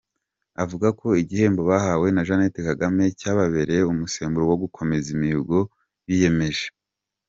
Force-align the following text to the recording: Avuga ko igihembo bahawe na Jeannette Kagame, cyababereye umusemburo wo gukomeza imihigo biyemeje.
Avuga 0.63 0.87
ko 0.99 1.07
igihembo 1.21 1.61
bahawe 1.71 2.07
na 2.11 2.21
Jeannette 2.27 2.59
Kagame, 2.69 3.03
cyababereye 3.19 3.81
umusemburo 3.85 4.45
wo 4.51 4.57
gukomeza 4.63 5.07
imihigo 5.15 5.59
biyemeje. 6.07 6.67